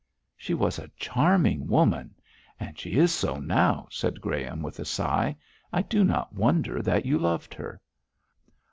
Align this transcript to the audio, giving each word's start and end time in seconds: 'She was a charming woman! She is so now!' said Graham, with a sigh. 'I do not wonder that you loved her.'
'She 0.35 0.55
was 0.55 0.79
a 0.79 0.89
charming 0.97 1.67
woman! 1.67 2.15
She 2.73 2.93
is 2.97 3.13
so 3.13 3.37
now!' 3.39 3.87
said 3.91 4.19
Graham, 4.19 4.63
with 4.63 4.79
a 4.79 4.83
sigh. 4.85 5.35
'I 5.71 5.81
do 5.83 6.03
not 6.03 6.33
wonder 6.33 6.81
that 6.81 7.05
you 7.05 7.19
loved 7.19 7.53
her.' 7.53 7.79